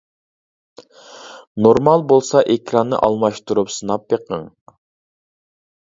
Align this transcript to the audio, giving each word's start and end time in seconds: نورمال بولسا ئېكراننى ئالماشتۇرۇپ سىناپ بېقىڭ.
نورمال 1.67 2.05
بولسا 2.13 2.43
ئېكراننى 2.55 3.01
ئالماشتۇرۇپ 3.09 3.73
سىناپ 3.77 4.11
بېقىڭ. 4.15 4.49